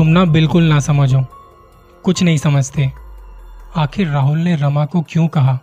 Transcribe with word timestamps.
तुम 0.00 0.08
ना 0.08 0.24
बिल्कुल 0.24 0.62
ना 0.62 0.80
समझो। 0.80 1.24
कुछ 2.04 2.22
नहीं 2.22 2.38
समझते। 2.38 2.92
आखिर 3.76 4.08
राहुल 4.08 4.38
ने 4.38 4.56
रमा 4.56 4.84
को 4.84 5.00
क्यों 5.00 5.28
कहा 5.28 5.58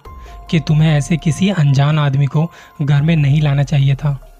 कि 0.49 0.59
तुम्हें 0.59 0.93
ऐसे 0.93 1.17
किसी 1.17 1.49
अनजान 1.49 1.99
आदमी 1.99 2.25
को 2.25 2.51
घर 2.81 3.01
में 3.01 3.15
नहीं 3.15 3.41
लाना 3.41 3.63
चाहिए 3.63 3.95
था? 3.95 4.39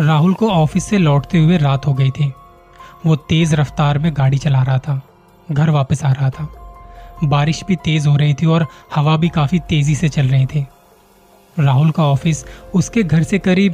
राहुल 0.00 0.34
को 0.34 0.50
ऑफ़िस 0.50 0.84
से 0.84 0.98
लौटते 0.98 1.38
हुए 1.38 1.56
रात 1.56 1.86
हो 1.86 1.94
गई 1.94 2.10
थी। 2.10 2.32
वो 3.06 3.16
तेज 3.16 3.54
रफ्तार 3.54 3.98
में 3.98 4.12
गाड़ी 4.16 4.38
चला 4.38 4.62
रहा 4.62 4.78
था। 4.78 5.02
घर 5.52 5.70
वापस 5.70 6.04
आ 6.04 6.12
रहा 6.12 6.30
था। 6.30 6.48
बारिश 7.24 7.64
भी 7.68 7.76
तेज 7.76 8.06
हो 8.06 8.16
रही 8.16 8.34
थी 8.34 8.46
और 8.46 8.66
हवा 8.94 9.16
भी 9.16 9.28
काफ़ी 9.28 9.58
तेज़ी 9.58 9.94
से 9.94 10.08
चल 10.08 10.26
रही 10.26 10.46
थी। 10.46 10.66
राहुल 11.58 11.90
का 11.90 12.04
ऑफ़िस 12.04 12.44
उसके 12.74 13.02
घर 13.02 13.22
से 13.22 13.38
करीब 13.38 13.72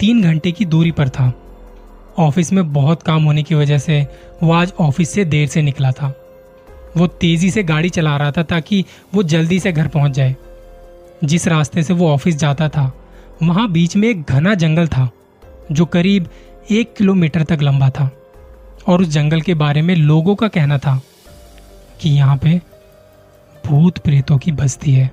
तीन 0.00 0.22
घंटे 0.22 0.52
की 0.52 0.64
दूरी 0.64 0.90
पर 0.90 1.08
था। 1.08 1.32
ऑफ़िस 2.18 2.52
में 2.52 2.72
बहुत 2.72 3.02
काम 3.02 3.24
होने 3.24 3.42
की 3.42 3.54
वजह 3.54 3.78
से 3.78 4.06
वो 4.42 4.52
आज 4.52 4.72
ऑफ़िस 4.80 5.10
से 5.10 5.24
देर 5.24 5.48
से 5.48 5.62
निकला 5.62 5.90
था। 5.90 6.14
वो 6.96 7.06
तेज़ी 7.06 7.50
से 7.50 7.62
गाड़ी 7.62 7.88
चला 7.88 8.16
रहा 8.16 8.30
था 8.30 8.42
ताकि 8.42 8.84
वो 9.14 9.22
जल्दी 9.22 9.60
से 9.60 9.72
घर 9.72 9.88
पहुँच 9.88 10.12
जाए। 10.12 10.36
जिस 11.24 11.48
रास्ते 11.48 11.82
से 11.82 11.94
वो 11.94 12.10
ऑफ़िस 12.10 12.36
जाता 12.36 12.68
था, 12.68 12.92
वहाँ 13.42 13.72
बीच 13.72 13.96
में 13.96 14.08
एक 14.08 14.22
घना 14.22 14.54
जंगल 14.54 14.86
था, 14.86 15.10
जो 15.72 15.84
करीब 15.84 16.28
एक 16.70 16.94
किलोमीटर 16.94 17.42
तक 17.42 17.58
लंबा 17.62 17.90
था। 17.90 18.10
और 18.88 19.00
उस 19.00 19.08
जंगल 19.08 19.40
के 19.40 19.54
बारे 19.54 19.82
में 19.82 19.96
लोगों 19.96 20.34
का 20.34 20.48
कहना 20.48 20.78
था 20.78 21.02
कि 22.00 22.10
यहाँ 22.10 22.36
पे 22.36 22.60
भूत 23.66 23.98
प्रेतों 23.98 24.38
की 24.38 24.52
बस्ती 24.52 24.92
है। 24.92 25.10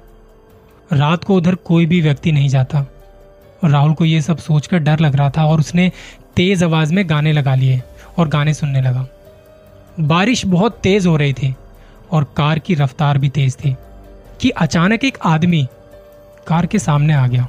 रात 0.93 1.23
को 1.23 1.35
उधर 1.35 1.55
कोई 1.55 1.85
भी 1.85 2.01
व्यक्ति 2.01 2.31
नहीं 2.31 2.49
जाता। 2.49 2.85
राहुल 3.63 3.93
को 3.93 4.05
यह 4.05 4.21
सब 4.21 4.37
सोचकर 4.37 4.79
डर 4.79 4.99
लग 4.99 5.15
रहा 5.15 5.29
था 5.29 5.45
और 5.45 5.59
उसने 5.59 5.91
तेज 6.35 6.63
आवाज़ 6.63 6.93
में 6.93 7.09
गाने 7.09 7.31
लगा 7.33 7.55
लिए 7.55 7.81
और 8.19 8.27
गाने 8.27 8.53
सुनने 8.53 8.81
लगा। 8.81 9.07
बारिश 9.99 10.45
बहुत 10.45 10.79
तेज 10.83 11.07
हो 11.07 11.15
रही 11.17 11.33
थी 11.33 11.55
और 12.11 12.23
कार 12.37 12.59
की 12.59 12.73
रफ्तार 12.73 13.17
भी 13.17 13.29
तेज 13.29 13.55
थी 13.55 13.75
कि 14.41 14.49
अचानक 14.49 15.03
एक 15.03 15.17
आदमी 15.25 15.67
कार 16.47 16.65
के 16.65 16.79
सामने 16.79 17.13
आ 17.13 17.27
गया। 17.27 17.47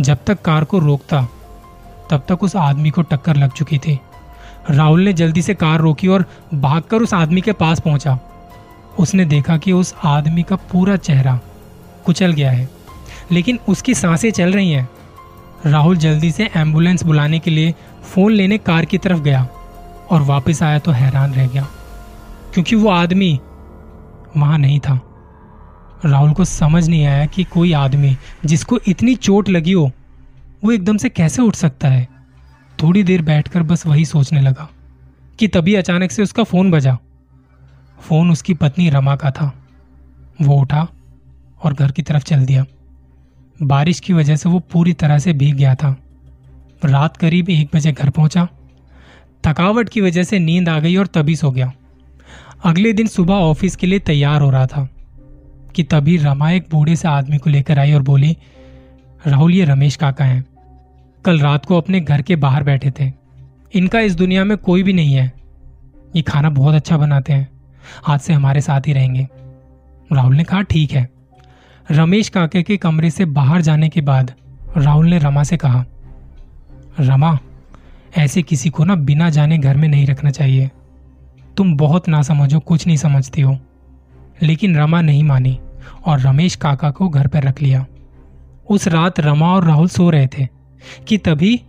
जब 0.00 0.18
तक 0.26 0.42
कार 0.42 0.64
को 0.64 0.78
रोकता, 0.78 1.22
तब 2.10 2.24
तक 2.28 2.42
उस 2.42 2.56
आदमी 2.56 2.90
को 2.90 3.02
टक्कर 3.02 3.36
लग 3.36 3.52
चुकी 3.52 3.78
थी। 3.78 3.98
राहुल 4.70 5.00
ने 5.00 5.12
जल्दी 5.12 5.42
से 5.42 5.54
कार 5.54 5.80
रोकी 5.80 6.08
और 6.08 6.24
भागकर 6.54 7.02
उस 7.02 7.14
आदमी 7.14 7.40
के 7.40 7.52
पास 7.52 7.80
पहुँचा। 7.80 8.18
उसने 8.98 9.24
देखा 9.24 9.56
कि 9.56 9.72
उस 9.72 9.94
आदमी 10.04 10.42
का 10.42 10.56
पूरा 10.70 10.96
चेहरा 10.96 11.38
कुचल 12.04 12.32
गया 12.32 12.50
है, 12.50 12.68
लेकिन 13.32 13.58
उसकी 13.68 13.94
साँसें 13.94 14.30
चल 14.30 14.52
रही 14.52 14.70
हैं। 14.70 14.88
राहुल 15.66 15.96
जल्दी 15.96 16.30
से 16.30 16.44
एंबुलेंस 16.56 17.02
बुलाने 17.02 17.38
के 17.38 17.50
लिए 17.50 17.74
फ़ोन 18.06 18.32
लेने 18.32 18.58
कार 18.58 18.84
की 18.84 18.98
तरफ़ 18.98 19.20
गया 19.20 19.46
और 20.10 20.22
वापस 20.22 20.62
आया 20.62 20.78
तो 20.78 20.90
हैरान 20.90 21.32
रह 21.34 21.46
गया, 21.46 21.66
क्योंकि 22.54 22.76
वो 22.76 22.88
आदमी 22.90 23.38
वहाँ 24.36 24.58
नहीं 24.58 24.78
था। 24.80 25.00
राहुल 26.04 26.32
को 26.32 26.44
समझ 26.44 26.86
नहीं 26.88 27.04
आया 27.06 27.26
कि 27.26 27.44
कोई 27.44 27.72
आदमी 27.74 28.16
जिसको 28.44 28.78
इतनी 28.88 29.14
चोट 29.16 29.48
लगी 29.48 29.72
हो, 29.72 29.90
वो 30.64 30.72
एकदम 30.72 30.96
से 30.96 31.08
कैसे 31.08 31.42
उठ 31.42 31.54
सकता 31.54 31.88
है। 31.88 32.06
थोड़ी 32.78 33.02
देर 33.02 33.22
बैठकर 33.22 33.62
बस 33.62 33.86
वही 33.86 34.04
सोचने 34.04 34.40
लगा 34.40 34.68
कि 35.38 35.48
तभी 35.48 35.74
अचानक 35.74 36.10
से 36.10 36.22
उसका 36.22 36.44
फ़ोन 36.44 36.70
बजा। 36.70 36.96
फ़ोन 38.00 38.30
उसकी 38.30 38.54
पत्नी 38.54 38.88
रमा 38.90 39.16
का 39.16 39.30
था। 39.30 39.52
वो 40.42 40.60
उठा 40.60 40.86
और 41.62 41.74
घर 41.74 41.92
की 41.92 42.02
तरफ़ 42.02 42.24
चल 42.24 42.44
दिया। 42.44 42.64
बारिश 43.56 44.00
की 44.00 44.12
वजह 44.12 44.36
से 44.36 44.48
वो 44.48 44.58
पूरी 44.72 44.92
तरह 44.92 45.18
से 45.18 45.32
भीग 45.32 45.54
गया 45.54 45.74
था। 45.74 45.96
रात 46.84 47.16
करीब 47.16 47.50
एक 47.50 47.68
बजे 47.74 47.92
घर 47.92 48.10
पहुँचा। 48.10 48.48
थकावट 49.46 49.88
की 49.88 50.00
वजह 50.00 50.22
से 50.22 50.38
नींद 50.38 50.68
आ 50.68 50.80
गई 50.80 50.96
और 50.96 51.06
तभी 51.06 51.36
सो 51.36 51.50
गया। 51.50 51.72
अगले 52.64 52.92
दिन 52.92 53.06
सुबह 53.06 53.34
ऑफ़िस 53.34 53.76
के 53.76 53.86
लिए 53.86 53.98
तैयार 53.98 54.40
हो 54.40 54.50
रहा 54.50 54.66
था 54.66 54.88
कि 55.74 55.82
तभी 55.82 56.16
रमा 56.16 56.50
एक 56.50 56.66
बूढ़े 56.70 56.96
से 56.96 57.08
आदमी 57.08 57.38
को 57.38 57.50
लेकर 57.50 57.78
आई 57.78 57.92
और 57.92 58.02
बोली, 58.02 58.36
राहुल, 59.26 59.54
ये 59.54 59.64
रमेश 59.64 59.96
काका 59.96 60.24
हैं। 60.24 60.44
कल 61.24 61.40
रात 61.40 61.64
को 61.64 61.76
अपने 61.76 62.00
घर 62.00 62.22
के 62.22 62.36
बाहर 62.36 62.62
बैठे 62.62 62.92
थे। 63.00 63.12
इनका 63.74 64.00
इस 64.00 64.14
दुनिया 64.14 64.44
में 64.44 64.58
कोई 64.58 64.82
भी 64.82 64.92
नहीं 64.92 65.14
है। 65.14 65.32
ये 66.16 66.22
खाना 66.22 66.50
बहुत 66.50 66.74
अच्छा 66.74 66.96
बनाते 66.96 67.32
हैं। 67.32 67.48
आज 68.08 68.20
से 68.20 68.32
हमारे 68.32 68.60
साथ 68.60 68.80
ही 68.80 68.92
रहेंगे। 68.92 69.28
राहुल 70.12 70.36
ने 70.36 70.44
कहा, 70.44 70.62
ठीक 70.62 70.92
है। 70.92 71.10
रमेश 71.90 72.28
काके 72.28 72.62
के 72.62 72.76
कमरे 72.76 73.10
से 73.10 73.24
बाहर 73.24 73.60
जाने 73.60 73.88
के 73.88 74.00
बाद 74.00 74.32
राहुल 74.76 75.08
ने 75.08 75.18
रमा 75.18 75.42
से 75.42 75.56
कहा 75.56 75.84
रमा, 77.00 77.38
ऐसे 78.16 78.42
किसी 78.42 78.70
को 78.70 78.84
ना 78.84 78.94
बिना 78.94 79.30
जाने 79.30 79.58
घर 79.58 79.76
में 79.76 79.88
नहीं 79.88 80.06
रखना 80.06 80.30
चाहिए। 80.30 80.70
तुम 81.56 81.76
बहुत 81.76 82.08
ना 82.08 82.22
समझो, 82.22 82.60
कुछ 82.60 82.86
नहीं 82.86 82.96
समझती 82.96 83.42
हो। 83.42 83.58
लेकिन 84.42 84.76
रमा 84.76 85.00
नहीं 85.00 85.22
मानी 85.22 85.60
और 86.06 86.20
रमेश 86.20 86.54
काका 86.54 86.90
को 86.90 87.08
घर 87.08 87.26
पर 87.26 87.42
रख 87.42 87.62
लिया। 87.62 87.86
उस 88.70 88.88
रात 88.88 89.20
रमा 89.20 89.54
और 89.54 89.64
राहुल 89.64 89.88
सो 89.88 90.10
रहे 90.10 90.26
थे 90.26 90.48
कि 91.08 91.18
तभी 91.18 91.62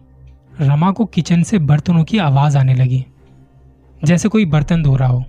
रमा 0.62 0.92
को 0.92 1.06
किचन 1.06 1.44
से 1.44 1.58
बर्तनों 1.58 2.04
की 2.04 2.18
आवाज़ 2.18 2.58
आने 2.58 2.76
लगी। 2.76 3.06
जैसे 4.04 4.30
कोई 4.30 4.46
बर्तन 4.46 4.84
धो 4.84 4.96
रहा 4.96 5.10
हो। 5.10 5.24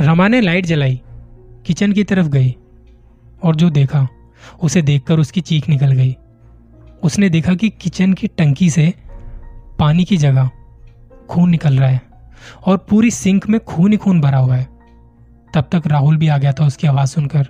रमा 0.00 0.28
ने 0.28 0.40
लाइट 0.40 0.66
जलाई, 0.66 1.00
किचन 1.66 1.92
की 1.92 2.04
तरफ़ 2.04 2.26
गई 2.26 2.56
और 3.42 3.56
जो 3.56 3.70
देखा, 3.70 4.08
उसे 4.62 4.82
देखकर 4.82 5.18
उसकी 5.18 5.40
चीख 5.40 5.68
निकल 5.68 5.92
गई। 5.92 6.16
उसने 7.02 7.28
देखा 7.28 7.54
कि 7.54 7.68
किचन 7.68 8.12
की 8.12 8.26
टंकी 8.26 8.70
से 8.70 8.94
पानी 9.78 10.04
की 10.04 10.16
जगह 10.16 10.50
खून 11.28 11.50
निकल 11.50 11.78
रहा 11.78 11.88
है 11.88 12.02
और 12.66 12.86
पूरी 12.90 13.10
सिंक 13.10 13.48
में 13.48 13.60
खून 13.60 13.92
ही 13.92 13.98
खून 13.98 14.20
भरा 14.20 14.38
हुआ 14.38 14.56
है। 14.56 14.68
तब 15.54 15.68
तक 15.72 15.82
राहुल 15.86 16.16
भी 16.16 16.28
आ 16.28 16.38
गया 16.38 16.52
था 16.52 16.66
उसकी 16.66 16.86
आवाज़ 16.86 17.08
सुनकर। 17.08 17.42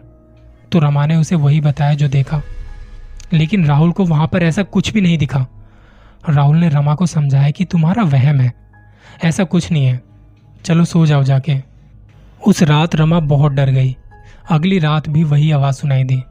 तो 0.72 0.78
रमा 0.78 1.06
ने 1.06 1.16
उसे 1.16 1.34
वही 1.34 1.60
बताया 1.60 1.94
जो 1.94 2.08
देखा। 2.08 2.42
लेकिन 3.32 3.66
राहुल 3.66 3.92
को 3.92 4.04
वहाँ 4.04 4.28
पर 4.28 4.42
ऐसा 4.42 4.62
कुछ 4.62 4.92
भी 4.92 5.00
नहीं 5.00 5.18
दिखा। 5.18 5.46
राहुल 6.28 6.56
ने 6.56 6.68
रमा 6.68 6.94
को 6.94 7.06
समझाया 7.06 7.50
कि 7.50 7.64
तुम्हारा 7.64 8.02
वहम 8.02 8.40
है। 8.40 8.52
ऐसा 9.24 9.44
कुछ 9.44 9.72
नहीं 9.72 9.86
है। 9.86 10.02
चलो 10.64 10.84
सो 10.84 11.06
जाओ 11.06 11.22
जाके। 11.22 11.62
उस 12.46 12.62
रात 12.62 12.94
रमा 12.94 13.20
बहुत 13.20 13.52
डर 13.52 13.70
गई। 13.70 13.96
अगली 14.50 14.78
रात 14.78 15.08
भी 15.08 15.24
वही 15.24 15.50
आवाज़ 15.50 15.74
सुनाई 15.74 16.04
दी। 16.04 16.22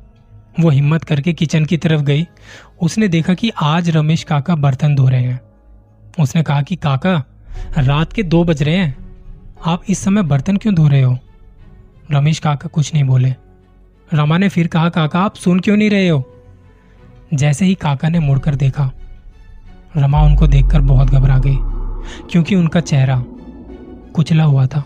वो 0.60 0.70
हिम्मत 0.70 1.04
करके 1.04 1.34
किचन 1.34 1.66
की 1.66 1.78
तरफ़ 1.78 2.02
गई। 2.02 2.28
उसने 2.82 3.08
देखा 3.08 3.34
कि 3.34 3.52
आज 3.62 3.90
रमेश 3.90 4.24
काका 4.24 4.56
बर्तन 4.56 4.96
धो 4.96 5.10
रहे 5.10 5.22
हैं। 5.22 5.40
उसने 6.20 6.44
कहा 6.44 6.62
कि 6.62 6.76
काका, 6.76 7.24
रात 7.78 8.14
के 8.14 8.24
दो 8.24 8.44
बज 8.44 8.64
रहे 8.64 8.76
हैं। 8.76 8.98
आप 9.66 9.84
इस 9.90 10.00
समय 10.00 10.22
बर्तन 10.22 10.58
क्यों 10.58 10.76
धो 10.76 10.88
रहे 10.88 11.02
हो? 11.02 11.18
रमेश 12.12 12.40
काका 12.40 12.68
कुछ 12.68 12.94
नहीं 12.94 13.04
बोले। 13.04 13.36
रमा 14.14 14.38
ने 14.38 14.50
फिर 14.50 14.68
कहा, 14.68 14.90
काका, 14.90 15.20
आप 15.20 15.36
सुन 15.36 15.60
क्यों 15.60 15.78
नहीं 15.78 15.90
रहे 15.90 16.08
हो? 16.10 16.34
जैसे 17.34 17.66
ही 17.66 17.76
काका 17.76 18.10
ने 18.10 18.20
मुड़कर 18.20 18.56
देखा, 18.56 18.92
रमा 19.98 20.22
उनको 20.22 20.48
देखकर 20.48 20.82
बहुत 20.82 21.10
घबरा 21.10 21.38
गई, 21.38 21.58
क्योंकि 22.32 22.56
उनका 22.56 22.80
चेहरा 22.80 23.24
कुचला 24.14 24.44
हुआ 24.44 24.66
था 24.66 24.84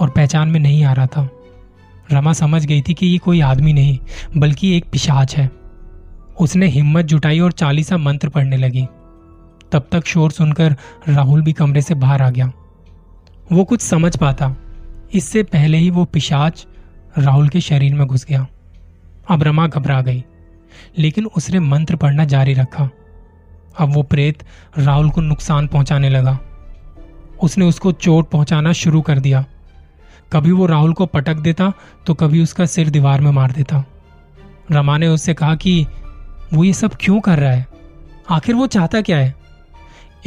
और 0.00 0.10
पहचान 0.10 0.48
में 0.48 0.60
नहीं 0.60 0.84
आ 0.84 0.92
रहा 0.92 1.06
था। 1.06 1.28
रमा 2.12 2.32
समझ 2.32 2.66
गई 2.66 2.82
थी 2.82 2.94
कि 2.94 3.06
ये 3.06 3.18
कोई 3.18 3.40
आदमी 3.40 3.72
नहीं, 3.72 3.98
बल्कि 4.36 4.76
एक 4.76 4.84
पिशाच 4.92 5.36
है। 5.36 5.50
उसने 6.40 6.66
हिम्मत 6.66 7.04
जुटाई 7.04 7.40
और 7.40 7.52
चालीसा 7.52 7.96
मंत्र 7.96 8.28
पढ़ने 8.28 8.56
लगी। 8.56 8.86
तब 9.72 9.88
तक 9.92 10.06
शोर 10.06 10.30
सुनकर 10.30 10.76
राहुल 11.08 11.42
भी 11.42 11.52
कमरे 11.52 11.82
से 11.82 11.94
बाहर 11.94 12.22
आ 12.22 12.30
गया। 12.30 12.52
वो 13.52 13.64
कुछ 13.64 13.80
समझ 13.80 14.16
पाता। 14.16 14.56
इससे 15.14 15.42
पहले 15.42 15.78
ही 15.78 15.90
वो 15.90 16.04
पिशाच 16.04 16.66
राहुल 17.18 17.48
के 17.48 17.60
शरीर 17.60 17.94
में 17.94 18.06
घुस 18.06 18.24
गया। 18.24 18.46
अब 19.30 19.42
रमा 19.42 19.66
घबरा 19.66 20.00
गई, 20.00 20.24
लेकिन 20.98 21.26
उसने 21.26 21.60
मंत्र 21.60 21.96
पढ़ना 21.96 22.24
जारी 22.24 22.54
रखा। 22.54 22.90
अब 23.78 23.94
वो 23.94 24.02
प्रेत 24.02 24.42
राहुल 24.78 25.10
को 25.10 25.20
नुकसान 25.20 25.66
पहुँचाने 25.66 26.08
लगा। 26.10 26.38
उसने 27.42 27.64
उसको 27.64 27.92
चोट 27.92 28.30
पहुंचाना 28.30 28.72
शुरू 28.72 29.00
कर 29.00 29.18
दिया। 29.18 29.44
कभी 30.32 30.50
वो 30.50 30.66
राहुल 30.66 30.92
को 30.92 31.06
पटक 31.06 31.36
देता 31.36 31.72
तो 32.06 32.14
कभी 32.14 32.42
उसका 32.42 32.66
सिर 32.66 32.90
दीवार 32.90 33.20
में 33.20 33.30
मार 33.30 33.52
देता। 33.52 33.84
रमा 34.70 34.96
ने 34.98 35.08
उससे 35.08 35.34
कहा 35.34 35.54
कि 35.54 35.86
वो 36.54 36.64
ये 36.64 36.72
सब 36.72 36.96
क्यों 37.00 37.20
कर 37.20 37.38
रहा 37.38 37.52
है? 37.52 37.66
आखिर 38.30 38.54
वो 38.54 38.66
चाहता 38.66 39.00
क्या 39.00 39.18
है? 39.18 39.34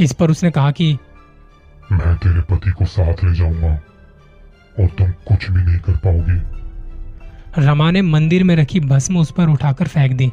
इस 0.00 0.12
पर 0.12 0.30
उसने 0.30 0.50
कहा 0.50 0.70
कि 0.70 0.92
मैं 1.92 2.14
तेरे 2.16 2.40
पति 2.40 2.70
को 2.70 2.84
साथ 2.84 3.24
ले 3.24 3.34
जाऊँगा 3.34 3.72
और 4.80 4.86
तुम 4.88 5.10
कुछ 5.28 5.50
भी 5.50 5.62
नहीं 5.62 5.78
कर 5.78 5.96
पाओगे। 5.96 7.66
रमा 7.66 7.90
ने 7.90 8.02
मंदिर 8.02 8.44
में 8.44 8.54
रखी 8.56 8.80
भस्म 8.80 9.18
उस 9.18 9.32
पर 9.32 9.48
उठाकर 9.48 9.88
फेंक 9.88 10.12
दी। 10.12 10.30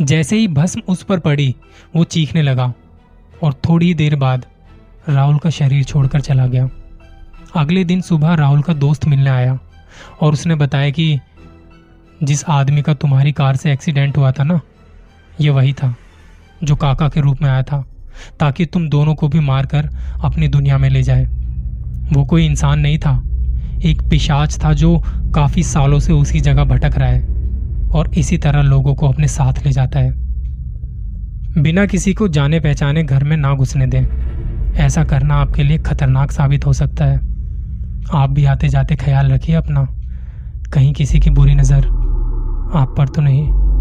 जैसे 0.00 0.36
ही 0.36 0.48
भस्म 0.48 0.82
उस 0.88 1.02
पर 1.02 1.18
पड़ी 1.18 1.54
वो 1.96 2.04
चीखने 2.04 2.42
लगा 2.42 2.72
और 3.42 3.54
थोड़ी 3.68 3.92
देर 3.94 4.16
बाद 4.16 4.46
राहुल 5.08 5.38
का 5.38 5.50
शरीर 5.50 5.84
छोड़कर 5.84 6.20
चला 6.20 6.46
गया। 6.46 6.68
अगले 7.56 7.84
दिन 7.84 8.00
सुबह 8.00 8.34
राहुल 8.34 8.62
का 8.62 8.72
दोस्त 8.72 9.06
मिलने 9.06 9.30
आया 9.30 9.58
और 10.20 10.32
उसने 10.32 10.54
बताया 10.54 10.90
कि 10.90 11.20
जिस 12.22 12.44
आदमी 12.44 12.82
का 12.82 12.94
तुम्हारी 12.94 13.32
कार 13.32 13.56
से 13.56 13.72
एक्सीडेंट 13.72 14.16
हुआ 14.16 14.32
था 14.32 14.44
ना, 14.44 14.60
ये 15.40 15.50
वही 15.50 15.72
था, 15.72 15.94
जो 16.64 16.76
काका 16.76 17.08
के 17.08 17.20
रूप 17.20 17.42
में 17.42 17.50
आया 17.50 17.62
था, 17.62 17.84
ताकि 18.40 18.66
तुम 18.66 18.88
दोनों 18.88 19.14
को 19.14 19.28
भी 19.28 19.40
मारकर 19.40 19.88
अपनी 20.24 20.48
दुनिया 20.48 20.78
में 20.78 20.90
ले 20.90 21.02
जाए। 21.02 21.24
वो 22.12 22.24
कोई 22.24 22.46
इंसान 22.46 22.80
नहीं 22.80 22.98
था, 22.98 23.22
एक 23.84 24.02
पिशाच 24.10 24.64
था 24.64 24.72
जो 24.72 25.02
काफ़ी 25.34 25.62
सालों 25.62 26.00
से 26.00 26.12
उसी 26.12 26.40
जगह 26.40 26.64
भटक 26.64 26.98
रहा 26.98 27.08
है 27.08 27.22
और 27.88 28.14
इसी 28.14 28.38
तरह 28.38 28.62
लोगों 28.62 28.94
को 28.94 29.08
अपने 29.08 29.28
साथ 29.28 29.52
ले 29.64 29.72
जाता 29.72 29.98
है। 29.98 30.12
बिना 31.62 31.86
किसी 31.86 32.14
को 32.14 32.28
जाने 32.28 32.60
पहचाने 32.60 33.02
घर 33.02 33.24
में 33.24 33.36
ना 33.36 33.54
घुसने 33.54 33.86
दें। 33.86 34.04
ऐसा 34.74 35.04
करना 35.04 35.34
आपके 35.34 35.62
लिए 35.62 35.78
खतरनाक 35.78 36.32
साबित 36.32 36.66
हो 36.66 36.72
सकता 36.72 37.04
है। 37.04 37.33
आप 38.12 38.30
भी 38.30 38.44
आते 38.44 38.68
जाते 38.68 38.96
ख्याल 38.96 39.32
रखिए 39.32 39.56
अपना। 39.56 39.84
कहीं 40.72 40.92
किसी 40.92 41.20
की 41.20 41.30
बुरी 41.30 41.54
नज़र 41.54 41.86
आप 42.74 42.94
पर 42.98 43.08
तो 43.08 43.22
नहीं। 43.22 43.73